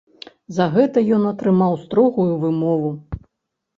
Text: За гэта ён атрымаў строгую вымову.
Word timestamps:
За 0.57 0.65
гэта 0.75 1.03
ён 1.19 1.29
атрымаў 1.33 1.77
строгую 1.85 2.29
вымову. 2.47 2.91